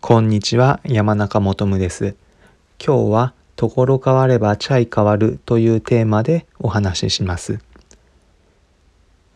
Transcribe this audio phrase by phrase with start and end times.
[0.00, 2.14] こんにちは、山中もとむです。
[2.78, 7.58] 今日は、ところ変わればチャイ変わるというテーマでお話しします。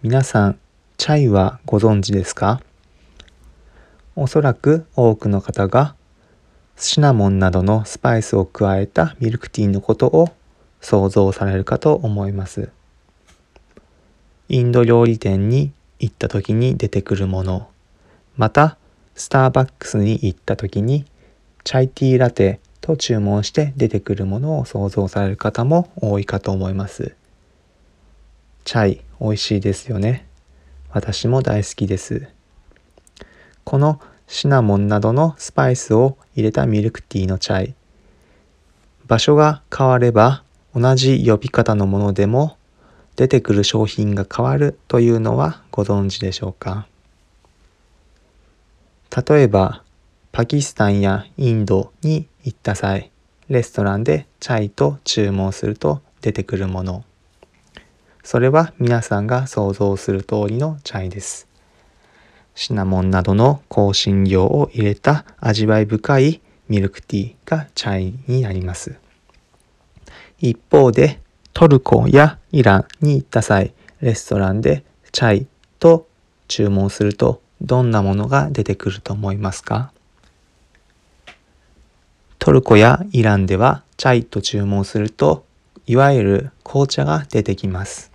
[0.05, 0.59] 皆さん、
[0.99, 2.61] チャイはご存知ですか？
[4.15, 5.97] おそらく多くの方が
[6.77, 10.29] シナモンなどのスパイスを加えたミルクティーのことを
[10.81, 12.71] 想像されるかと思います。
[14.49, 17.69] インド料理店に行った時に出てくるもの、
[18.37, 18.79] また、
[19.17, 21.07] スターバックスに行った時に
[21.65, 27.17] チャイティーラテと注文して出てくるものを想像される方も多いかと思います。
[28.65, 30.27] チャイ美味しいですよね。
[30.91, 32.29] 私も大好きです。
[33.65, 37.75] このシナモンなどのスパイスを入れたミルクティーのチャイ。
[39.07, 40.43] 場所が変われば
[40.75, 42.57] 同じ呼び方のものでも
[43.17, 46.87] 出てくる商品が変わるというのはご存知でしょうか？
[49.17, 49.83] 例えば
[50.31, 53.11] パキスタンやインドに行った際
[53.49, 57.03] レストランでチャイと注文すると出てくるもの。
[58.23, 61.49] それは皆さんが想像する通りのチャイです。
[62.55, 68.99] シナモンなどの香辛料を入れた味わい深いミルクティーがチャイになります。
[70.41, 71.21] 一方で
[71.55, 75.47] トルコやイランに行った際レストランでチャイ
[75.79, 76.07] と
[76.49, 79.93] 注文するとどんなものが出てくると思いますか？
[82.39, 85.45] トルコやイランではチャイと注文すると
[85.87, 88.13] いわゆる紅茶が出てきます。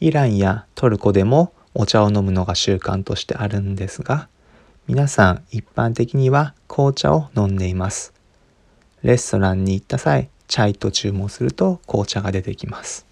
[0.00, 4.28] イランやトルコでもお茶を飲むのが習慣としてあるんですが
[4.86, 8.12] 皆さん一般的には紅茶を飲んでいます。
[9.02, 13.06] レストランに行った際チャイと注文すると紅茶が出てきます。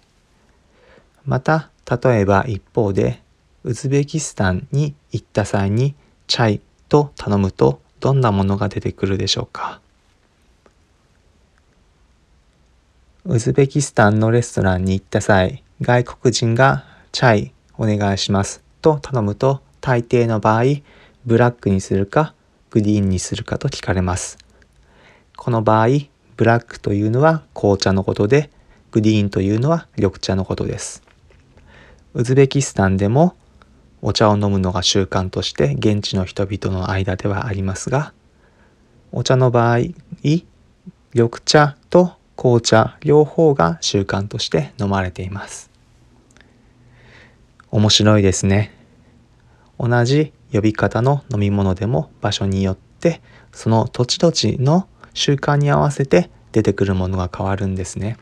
[1.25, 3.21] また例えば一方で
[3.63, 5.95] ウズベキスタンに行った際に
[6.27, 9.81] チャイと頼むとどんなものが出てくるでしょうか？
[13.25, 20.63] ウズベキスタンのレストランに行った際外国人がチャイお願いしますと頼むと大抵の場合
[21.25, 22.33] ブラックにするか
[22.69, 24.37] グリーンにするかと聞かれます。
[25.35, 25.87] この場合
[26.37, 28.49] ブラックというのは紅茶のことで
[28.91, 31.03] グリーンというのは緑茶のことです。
[32.13, 33.35] ウズベキスタンでも
[34.01, 38.13] お茶を飲むのが習慣として現地の人々の間ではありますが
[39.11, 39.77] お茶の場合
[40.23, 45.71] 緑茶と紅茶両方が習慣として飲まれています。
[47.71, 48.71] 面白いですね。
[49.79, 53.21] 同じ呼び方の飲み物でも場所によって
[53.51, 58.17] その土地土地の習慣に合わせて出てくるものが変わるんですね。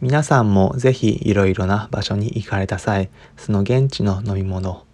[0.00, 4.84] 皆さんもぜひいろいろな場所に行かれた際その現地の飲み物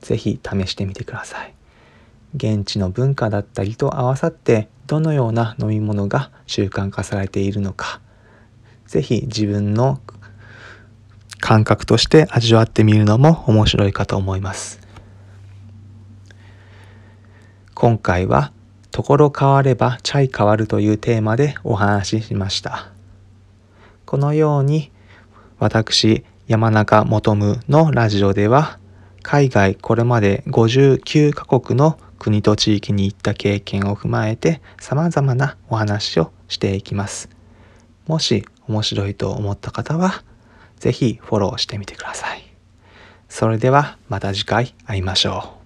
[0.00, 1.54] ぜひ試してみてください。
[2.36, 8.00] 現地の文化だったりと合わさってどのような飲み物が習慣化されているのか。
[8.86, 10.00] ぜひ自分の
[11.40, 14.80] 感覚として味わってみるのも面白いかと思います。
[17.74, 18.52] 今回は
[18.90, 22.97] ところ変わればチャイ変わるというテーマでお話ししました。
[24.08, 24.90] このように
[25.58, 28.78] 私山中元夢のラジオでは
[29.20, 37.28] 海外これまで59カ国の国と地域に行った経験を踏まえて様々なお話をしていきます。
[38.06, 40.24] もし面白いと思った方は
[40.78, 42.42] 是非フォローしてみてください。
[43.28, 45.57] それではまた次回会いましょう。